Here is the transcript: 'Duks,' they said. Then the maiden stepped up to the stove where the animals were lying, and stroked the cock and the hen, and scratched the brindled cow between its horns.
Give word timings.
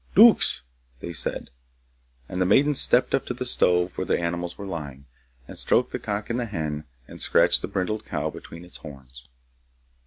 'Duks,' 0.15 0.61
they 0.99 1.13
said. 1.13 1.51
Then 2.27 2.39
the 2.39 2.45
maiden 2.47 2.73
stepped 2.73 3.13
up 3.13 3.23
to 3.27 3.35
the 3.35 3.45
stove 3.45 3.95
where 3.99 4.05
the 4.07 4.19
animals 4.19 4.57
were 4.57 4.65
lying, 4.65 5.05
and 5.47 5.59
stroked 5.59 5.91
the 5.91 5.99
cock 5.99 6.27
and 6.31 6.39
the 6.39 6.45
hen, 6.47 6.85
and 7.07 7.21
scratched 7.21 7.61
the 7.61 7.67
brindled 7.67 8.03
cow 8.03 8.31
between 8.31 8.65
its 8.65 8.77
horns. 8.77 9.27